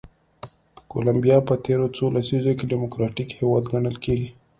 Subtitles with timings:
[0.91, 4.29] کولمبیا په تېرو څو لسیزو کې ډیموکراتیک هېواد ګڼل کېږي.